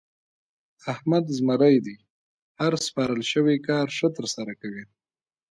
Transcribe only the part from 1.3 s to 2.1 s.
زمری دی؛